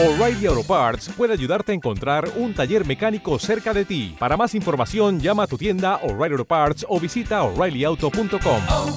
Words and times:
O'Reilly 0.00 0.46
Auto 0.46 0.62
Parts 0.62 1.08
puede 1.16 1.32
ayudarte 1.32 1.72
a 1.72 1.74
encontrar 1.74 2.30
un 2.36 2.54
taller 2.54 2.86
mecánico 2.86 3.36
cerca 3.40 3.74
de 3.74 3.84
ti. 3.84 4.14
Para 4.16 4.36
más 4.36 4.54
información, 4.54 5.18
llama 5.18 5.42
a 5.42 5.46
tu 5.48 5.58
tienda 5.58 5.96
O'Reilly 6.04 6.34
Auto 6.34 6.44
Parts 6.44 6.86
o 6.88 7.00
visita 7.00 7.42
oreillyauto.com. 7.42 8.62
oh, 8.68 8.96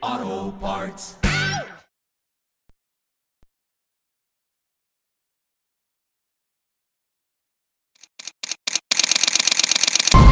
oh, 0.00 0.54
Parts. 0.60 1.16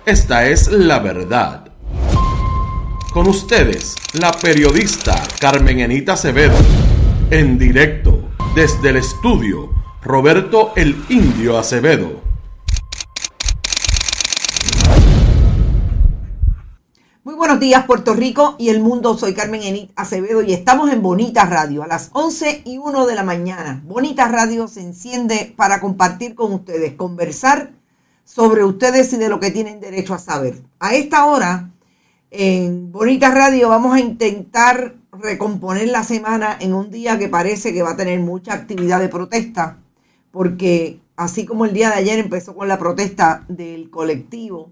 esta 0.03 0.47
es 0.47 0.67
la 0.71 0.97
verdad. 0.97 1.67
Con 3.13 3.27
ustedes, 3.27 3.95
la 4.13 4.31
periodista 4.31 5.21
Carmen 5.39 5.79
Enita 5.81 6.13
Acevedo, 6.13 6.57
en 7.29 7.59
directo 7.59 8.29
desde 8.55 8.89
el 8.89 8.95
estudio 8.95 9.69
Roberto 10.01 10.73
el 10.75 10.95
Indio 11.09 11.59
Acevedo. 11.59 12.26
Buenos 17.37 17.59
días 17.59 17.85
Puerto 17.85 18.15
Rico 18.15 18.55
y 18.57 18.69
el 18.69 18.81
mundo, 18.81 19.15
soy 19.15 19.35
Carmen 19.35 19.61
Enit 19.61 19.91
Acevedo 19.95 20.41
y 20.41 20.53
estamos 20.53 20.91
en 20.91 21.03
Bonita 21.03 21.45
Radio 21.45 21.83
a 21.83 21.87
las 21.87 22.09
11 22.13 22.63
y 22.65 22.79
1 22.79 23.05
de 23.05 23.13
la 23.13 23.23
mañana. 23.23 23.83
Bonita 23.85 24.27
Radio 24.27 24.67
se 24.67 24.81
enciende 24.81 25.53
para 25.55 25.79
compartir 25.79 26.33
con 26.33 26.51
ustedes, 26.51 26.93
conversar 26.93 27.73
sobre 28.23 28.63
ustedes 28.63 29.13
y 29.13 29.17
de 29.17 29.29
lo 29.29 29.39
que 29.39 29.51
tienen 29.51 29.79
derecho 29.79 30.15
a 30.15 30.19
saber. 30.19 30.63
A 30.79 30.95
esta 30.95 31.27
hora, 31.27 31.69
en 32.31 32.91
Bonita 32.91 33.29
Radio 33.29 33.69
vamos 33.69 33.93
a 33.93 33.99
intentar 33.99 34.95
recomponer 35.11 35.89
la 35.89 36.03
semana 36.03 36.57
en 36.59 36.73
un 36.73 36.89
día 36.89 37.19
que 37.19 37.29
parece 37.29 37.71
que 37.71 37.83
va 37.83 37.91
a 37.91 37.97
tener 37.97 38.19
mucha 38.19 38.53
actividad 38.53 38.99
de 38.99 39.09
protesta, 39.09 39.77
porque 40.31 41.01
así 41.15 41.45
como 41.45 41.65
el 41.65 41.73
día 41.73 41.89
de 41.89 41.97
ayer 41.97 42.17
empezó 42.17 42.55
con 42.55 42.67
la 42.67 42.79
protesta 42.79 43.45
del 43.47 43.91
colectivo, 43.91 44.71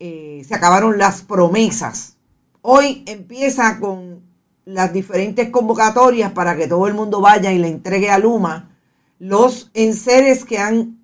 eh, 0.00 0.42
se 0.46 0.54
acabaron 0.54 0.98
las 0.98 1.22
promesas. 1.22 2.16
Hoy 2.62 3.02
empieza 3.06 3.78
con 3.78 4.22
las 4.64 4.92
diferentes 4.92 5.50
convocatorias 5.50 6.32
para 6.32 6.56
que 6.56 6.66
todo 6.66 6.86
el 6.86 6.94
mundo 6.94 7.20
vaya 7.20 7.52
y 7.52 7.58
le 7.58 7.68
entregue 7.68 8.10
a 8.10 8.18
Luma 8.18 8.70
los 9.18 9.70
enseres 9.74 10.44
que 10.44 10.58
han 10.58 10.98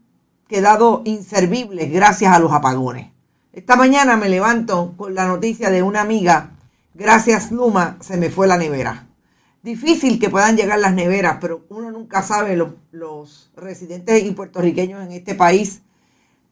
quedado 0.49 1.03
inservibles 1.05 1.93
gracias 1.93 2.35
a 2.35 2.39
los 2.39 2.53
apagones. 2.53 3.13
Esta 3.53 3.77
mañana 3.77 4.17
me 4.17 4.29
levanto 4.29 4.95
con 4.97 5.15
la 5.15 5.27
noticia 5.27 5.71
de 5.71 5.83
una 5.83 6.01
amiga, 6.01 6.53
gracias 6.95 7.51
Luma, 7.53 7.97
se 8.01 8.17
me 8.17 8.31
fue 8.31 8.47
la 8.47 8.57
nevera. 8.57 9.07
Difícil 9.63 10.19
que 10.19 10.31
puedan 10.31 10.57
llegar 10.57 10.79
las 10.79 10.95
neveras, 10.95 11.39
pero 11.41 11.65
uno 11.69 11.91
nunca 11.91 12.23
sabe, 12.23 12.57
los, 12.57 12.71
los 12.93 13.51
residentes 13.57 14.25
y 14.25 14.31
puertorriqueños 14.33 15.03
en 15.03 15.13
este 15.13 15.35
país 15.35 15.83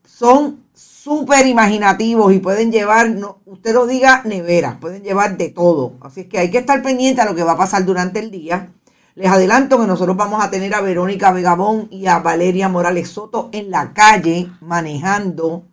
son 0.08 0.64
súper 0.72 1.46
imaginativos 1.46 2.32
y 2.32 2.38
pueden 2.38 2.72
llevar, 2.72 3.10
no, 3.10 3.38
usted 3.44 3.74
lo 3.74 3.86
diga, 3.86 4.22
neveras, 4.24 4.78
pueden 4.78 5.02
llevar 5.02 5.36
de 5.36 5.50
todo. 5.50 5.92
Así 6.00 6.22
es 6.22 6.26
que 6.26 6.38
hay 6.38 6.50
que 6.50 6.58
estar 6.58 6.82
pendiente 6.82 7.20
a 7.20 7.26
lo 7.26 7.34
que 7.34 7.44
va 7.44 7.52
a 7.52 7.58
pasar 7.58 7.84
durante 7.84 8.18
el 8.18 8.30
día. 8.30 8.72
Les 9.14 9.30
adelanto 9.30 9.78
que 9.78 9.86
nosotros 9.86 10.16
vamos 10.16 10.42
a 10.42 10.50
tener 10.50 10.74
a 10.74 10.80
Verónica 10.80 11.30
Vegabón 11.30 11.88
y 11.90 12.06
a 12.06 12.20
Valeria 12.20 12.68
Morales 12.68 13.10
Soto 13.10 13.50
en 13.52 13.70
la 13.70 13.92
calle 13.92 14.50
manejando 14.60 15.64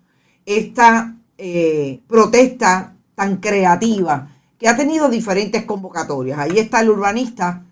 esta 0.45 1.15
eh, 1.37 2.01
protesta 2.07 2.93
tan 3.15 3.37
creativa 3.37 4.29
que 4.59 4.67
ha 4.67 4.75
tenido 4.75 5.09
diferentes 5.09 5.63
convocatorias. 5.63 6.39
Ahí 6.39 6.59
está 6.59 6.81
el 6.81 6.89
urbanista 6.89 7.63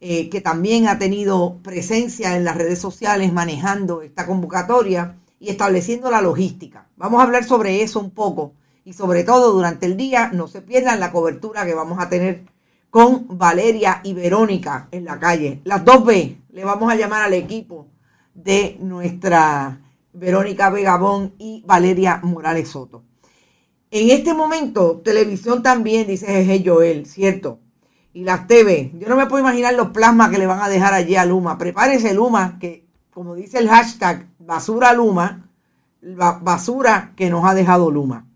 eh, 0.00 0.28
que 0.28 0.40
también 0.40 0.88
ha 0.88 0.98
tenido 0.98 1.58
presencia 1.62 2.36
en 2.36 2.44
las 2.44 2.56
redes 2.56 2.78
sociales 2.78 3.32
manejando 3.32 4.02
esta 4.02 4.26
convocatoria 4.26 5.16
y 5.40 5.48
estableciendo 5.48 6.10
la 6.10 6.20
logística. 6.20 6.86
Vamos 6.96 7.20
a 7.20 7.24
hablar 7.24 7.44
sobre 7.44 7.82
eso 7.82 7.98
un 7.98 8.10
poco 8.10 8.52
y 8.84 8.92
sobre 8.92 9.24
todo 9.24 9.52
durante 9.52 9.86
el 9.86 9.96
día 9.96 10.30
no 10.32 10.46
se 10.46 10.60
pierdan 10.60 11.00
la 11.00 11.10
cobertura 11.10 11.66
que 11.66 11.74
vamos 11.74 11.98
a 11.98 12.08
tener 12.08 12.44
con 12.90 13.26
Valeria 13.38 14.00
y 14.04 14.12
Verónica 14.12 14.88
en 14.92 15.06
la 15.06 15.18
calle. 15.18 15.60
Las 15.64 15.84
dos 15.84 16.04
B 16.04 16.36
le 16.50 16.64
vamos 16.64 16.92
a 16.92 16.96
llamar 16.96 17.22
al 17.22 17.34
equipo 17.34 17.88
de 18.34 18.76
nuestra 18.80 19.80
Verónica 20.12 20.70
Vegabón 20.70 21.34
y 21.38 21.64
Valeria 21.66 22.20
Morales 22.22 22.68
Soto. 22.68 23.02
En 23.90 24.10
este 24.10 24.34
momento, 24.34 25.00
televisión 25.02 25.62
también, 25.62 26.06
dice 26.06 26.26
Jeje 26.26 26.62
Joel, 26.64 27.06
¿cierto? 27.06 27.58
Y 28.12 28.24
las 28.24 28.46
TV, 28.46 28.92
yo 28.98 29.08
no 29.08 29.16
me 29.16 29.26
puedo 29.26 29.42
imaginar 29.42 29.74
los 29.74 29.88
plasmas 29.88 30.30
que 30.30 30.38
le 30.38 30.46
van 30.46 30.60
a 30.60 30.68
dejar 30.68 30.94
allí 30.94 31.16
a 31.16 31.24
Luma. 31.24 31.58
Prepárese 31.58 32.12
Luma, 32.12 32.58
que 32.60 32.86
como 33.10 33.34
dice 33.34 33.58
el 33.58 33.68
hashtag, 33.68 34.28
basura 34.50 34.92
Luma, 34.92 35.48
basura 36.42 37.12
que 37.14 37.30
nos 37.30 37.44
ha 37.44 37.54
dejado 37.54 37.88
Luma. 37.88 38.26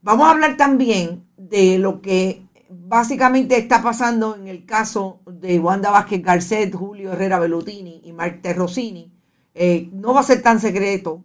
Vamos 0.00 0.28
a 0.28 0.30
hablar 0.30 0.56
también 0.56 1.24
de 1.36 1.76
lo 1.76 2.00
que 2.00 2.46
básicamente 2.68 3.58
está 3.58 3.82
pasando 3.82 4.36
en 4.36 4.46
el 4.46 4.64
caso 4.64 5.18
de 5.26 5.58
Wanda 5.58 5.90
Vázquez 5.90 6.22
Garcet, 6.22 6.72
Julio 6.72 7.12
Herrera 7.12 7.40
Bellutini 7.40 8.00
y 8.04 8.12
Mark 8.12 8.38
Terrosini. 8.42 9.12
Eh, 9.52 9.90
no 9.92 10.14
va 10.14 10.20
a 10.20 10.22
ser 10.22 10.40
tan 10.40 10.60
secreto. 10.60 11.24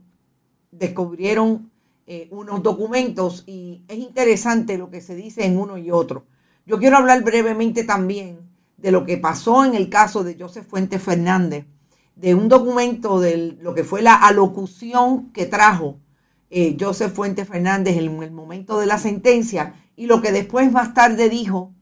Descubrieron 0.72 1.70
eh, 2.08 2.28
unos 2.32 2.64
documentos 2.64 3.44
y 3.46 3.84
es 3.88 3.98
interesante 4.00 4.80
lo 4.80 4.90
que 4.90 5.02
se 5.02 5.14
dice 5.14 5.46
en 5.46 5.56
uno 5.56 5.78
y 5.78 5.92
otro. 5.92 6.26
Yo 6.66 6.80
quiero 6.80 6.98
hablar 6.98 7.24
brevemente 7.24 7.84
también 7.84 8.40
de 8.76 8.92
lo 8.92 9.06
que 9.06 9.20
pasó 9.20 9.64
en 9.64 9.76
el 9.76 9.88
caso 9.88 10.24
de 10.24 10.36
Joseph 10.36 10.66
Fuentes 10.68 11.00
Fernández 11.00 11.68
de 12.16 12.36
un 12.36 12.48
documento 12.48 13.20
de 13.20 13.58
lo 13.60 13.74
que 13.74 13.84
fue 13.84 14.02
la 14.02 14.16
alocución 14.16 15.32
que 15.32 15.46
trajo 15.46 16.00
eh, 16.50 16.78
Joseph 16.80 17.14
Fuentes 17.14 17.48
Fernández 17.48 17.98
en 17.98 18.24
el 18.24 18.32
momento 18.32 18.80
de 18.80 18.86
la 18.86 18.98
sentencia 18.98 19.76
y 19.96 20.08
lo 20.08 20.22
que 20.22 20.32
después 20.32 20.72
más 20.72 20.94
tarde 20.94 21.30
dijo 21.30 21.74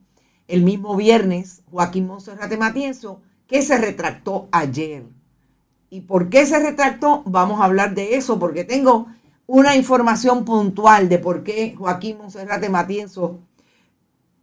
el 0.48 0.62
mismo 0.62 0.96
viernes 0.96 1.62
Joaquín 1.70 2.06
Monserrate 2.06 2.56
Matienzo, 2.56 3.20
que 3.46 3.62
se 3.62 3.78
retractó 3.78 4.48
ayer. 4.52 5.04
¿Y 5.90 6.02
por 6.02 6.28
qué 6.28 6.44
se 6.46 6.58
retractó? 6.58 7.22
Vamos 7.26 7.60
a 7.60 7.64
hablar 7.64 7.94
de 7.94 8.16
eso 8.16 8.38
porque 8.38 8.64
tengo 8.64 9.06
una 9.46 9.76
información 9.76 10.44
puntual 10.44 11.08
de 11.08 11.18
por 11.18 11.44
qué 11.44 11.74
Joaquín 11.76 12.18
Monserrate 12.18 12.68
Matienzo 12.68 13.40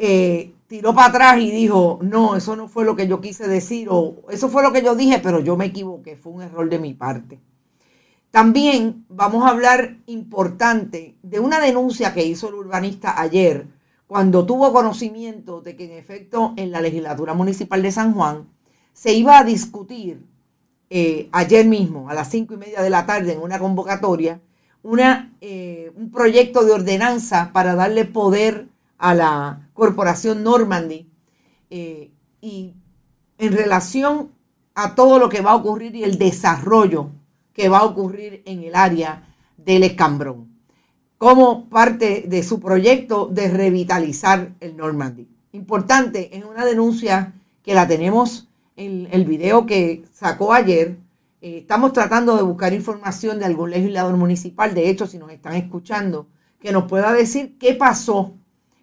eh, 0.03 0.55
tiró 0.65 0.95
para 0.95 1.09
atrás 1.09 1.37
y 1.39 1.51
dijo, 1.51 1.99
no, 2.01 2.35
eso 2.35 2.55
no 2.55 2.67
fue 2.67 2.85
lo 2.85 2.95
que 2.95 3.07
yo 3.07 3.21
quise 3.21 3.47
decir, 3.47 3.87
o 3.91 4.23
eso 4.31 4.49
fue 4.49 4.63
lo 4.63 4.73
que 4.73 4.81
yo 4.81 4.95
dije, 4.95 5.19
pero 5.19 5.41
yo 5.41 5.55
me 5.55 5.65
equivoqué, 5.65 6.15
fue 6.15 6.33
un 6.33 6.41
error 6.41 6.67
de 6.67 6.79
mi 6.79 6.95
parte. 6.95 7.39
También 8.31 9.05
vamos 9.09 9.45
a 9.45 9.49
hablar 9.49 9.97
importante 10.07 11.17
de 11.21 11.39
una 11.39 11.59
denuncia 11.59 12.15
que 12.15 12.25
hizo 12.25 12.49
el 12.49 12.55
urbanista 12.55 13.21
ayer, 13.21 13.67
cuando 14.07 14.43
tuvo 14.43 14.73
conocimiento 14.73 15.61
de 15.61 15.75
que 15.75 15.85
en 15.85 15.91
efecto 15.91 16.53
en 16.57 16.71
la 16.71 16.81
legislatura 16.81 17.35
municipal 17.35 17.83
de 17.83 17.91
San 17.91 18.13
Juan 18.15 18.49
se 18.93 19.13
iba 19.13 19.37
a 19.37 19.43
discutir 19.43 20.25
eh, 20.89 21.29
ayer 21.31 21.67
mismo, 21.67 22.09
a 22.09 22.15
las 22.15 22.31
cinco 22.31 22.55
y 22.55 22.57
media 22.57 22.81
de 22.81 22.89
la 22.89 23.05
tarde, 23.05 23.33
en 23.33 23.41
una 23.41 23.59
convocatoria, 23.59 24.41
eh, 25.41 25.91
un 25.95 26.09
proyecto 26.09 26.65
de 26.65 26.71
ordenanza 26.71 27.51
para 27.53 27.75
darle 27.75 28.05
poder 28.05 28.70
a 29.01 29.15
la 29.15 29.69
corporación 29.73 30.43
Normandy 30.43 31.09
eh, 31.71 32.11
y 32.39 32.75
en 33.39 33.51
relación 33.51 34.29
a 34.75 34.93
todo 34.93 35.17
lo 35.17 35.27
que 35.27 35.41
va 35.41 35.51
a 35.51 35.55
ocurrir 35.55 35.95
y 35.95 36.03
el 36.03 36.19
desarrollo 36.19 37.09
que 37.51 37.67
va 37.67 37.79
a 37.79 37.85
ocurrir 37.85 38.43
en 38.45 38.63
el 38.63 38.75
área 38.75 39.27
del 39.57 39.83
escambrón, 39.83 40.49
como 41.17 41.67
parte 41.67 42.25
de 42.27 42.43
su 42.43 42.59
proyecto 42.59 43.25
de 43.25 43.49
revitalizar 43.49 44.53
el 44.59 44.77
Normandy. 44.77 45.27
Importante, 45.51 46.37
es 46.37 46.45
una 46.45 46.63
denuncia 46.63 47.33
que 47.63 47.73
la 47.73 47.87
tenemos 47.87 48.49
en 48.75 49.07
el 49.11 49.25
video 49.25 49.65
que 49.65 50.05
sacó 50.13 50.53
ayer. 50.53 50.97
Eh, 51.41 51.57
estamos 51.57 51.91
tratando 51.91 52.37
de 52.37 52.43
buscar 52.43 52.71
información 52.73 53.39
de 53.39 53.45
algún 53.45 53.71
legislador 53.71 54.15
municipal, 54.15 54.75
de 54.75 54.91
hecho, 54.91 55.07
si 55.07 55.17
nos 55.17 55.31
están 55.31 55.55
escuchando, 55.55 56.27
que 56.59 56.71
nos 56.71 56.83
pueda 56.83 57.11
decir 57.13 57.57
qué 57.57 57.73
pasó 57.73 58.35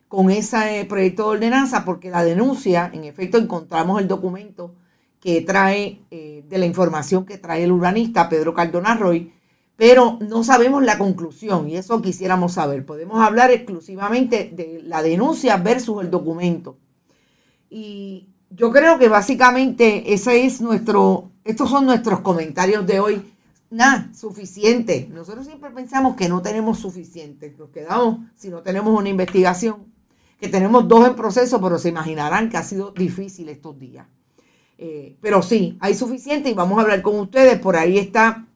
con 0.08 0.30
ese 0.30 0.84
proyecto 0.88 1.24
de 1.24 1.36
ordenanza, 1.36 1.84
porque 1.84 2.10
la 2.10 2.24
denuncia, 2.24 2.90
en 2.92 3.04
efecto, 3.04 3.38
encontramos 3.38 4.00
el 4.00 4.08
documento 4.08 4.74
que 5.20 5.42
trae, 5.42 6.00
eh, 6.10 6.44
de 6.48 6.58
la 6.58 6.66
información 6.66 7.26
que 7.26 7.38
trae 7.38 7.64
el 7.64 7.72
urbanista 7.72 8.28
Pedro 8.28 8.54
Cardona 8.54 8.96
Roy, 8.96 9.32
pero 9.76 10.18
no 10.20 10.42
sabemos 10.42 10.82
la 10.82 10.98
conclusión 10.98 11.68
y 11.68 11.76
eso 11.76 12.02
quisiéramos 12.02 12.54
saber. 12.54 12.84
Podemos 12.84 13.20
hablar 13.20 13.50
exclusivamente 13.52 14.50
de 14.52 14.80
la 14.82 15.02
denuncia 15.02 15.56
versus 15.56 16.02
el 16.02 16.10
documento. 16.10 16.78
Y 17.70 18.28
yo 18.50 18.72
creo 18.72 18.98
que 18.98 19.08
básicamente 19.08 20.12
ese 20.14 20.44
es 20.44 20.60
nuestro, 20.60 21.30
estos 21.44 21.70
son 21.70 21.86
nuestros 21.86 22.20
comentarios 22.20 22.86
de 22.86 22.98
hoy. 22.98 23.34
Nada, 23.70 24.10
suficiente. 24.14 25.08
Nosotros 25.12 25.46
siempre 25.46 25.70
pensamos 25.70 26.16
que 26.16 26.28
no 26.28 26.40
tenemos 26.42 26.78
suficiente. 26.78 27.54
Nos 27.58 27.68
quedamos 27.68 28.20
si 28.34 28.48
no 28.48 28.62
tenemos 28.62 28.98
una 28.98 29.10
investigación, 29.10 29.92
que 30.38 30.48
tenemos 30.48 30.86
dos 30.86 31.06
en 31.06 31.14
proceso, 31.14 31.60
pero 31.60 31.78
se 31.78 31.88
imaginarán 31.88 32.48
que 32.48 32.56
ha 32.56 32.62
sido 32.62 32.92
difícil 32.92 33.48
estos 33.48 33.78
días. 33.78 34.06
Eh, 34.78 35.16
pero 35.20 35.42
sí, 35.42 35.76
hay 35.80 35.94
suficiente 35.94 36.48
y 36.48 36.54
vamos 36.54 36.78
a 36.78 36.82
hablar 36.82 37.02
con 37.02 37.18
ustedes. 37.18 37.58
Por 37.58 37.76
ahí 37.76 37.98
está 37.98 38.46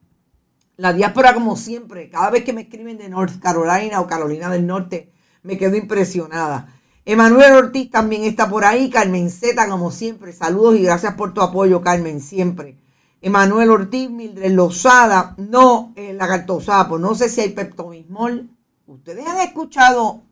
la 0.77 0.93
diáspora 0.93 1.35
como 1.35 1.57
siempre. 1.57 2.09
Cada 2.09 2.31
vez 2.31 2.45
que 2.45 2.53
me 2.53 2.63
escriben 2.63 2.99
de 2.99 3.09
North 3.09 3.41
Carolina 3.41 4.01
o 4.01 4.07
Carolina 4.07 4.49
del 4.49 4.67
Norte, 4.67 5.13
me 5.43 5.59
quedo 5.59 5.77
impresionada. 5.77 6.73
Emanuel 7.05 7.53
Ortiz 7.55 7.91
también 7.91 8.23
está 8.23 8.49
por 8.49 8.65
ahí. 8.65 8.89
Carmen 8.89 9.29
Zeta, 9.31 9.69
como 9.69 9.91
siempre. 9.91 10.33
Saludos 10.33 10.77
y 10.77 10.83
gracias 10.83 11.15
por 11.15 11.35
tu 11.35 11.41
apoyo, 11.41 11.83
Carmen, 11.83 12.21
siempre. 12.21 12.79
Emanuel 13.21 13.71
Ortiz, 13.71 14.11
Mildred 14.11 14.53
Lozada, 14.53 15.35
no, 15.39 15.93
eh, 15.95 16.13
la 16.13 16.27
cartosada, 16.27 16.89
pues 16.89 17.01
no 17.01 17.15
sé 17.15 17.29
si 17.29 17.41
hay 17.41 17.51
peptomismol. 17.51 18.51
Ustedes 18.87 19.27
han 19.27 19.39
escuchado 19.39 20.23